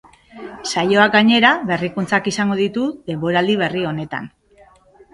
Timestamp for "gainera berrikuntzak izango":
1.17-2.59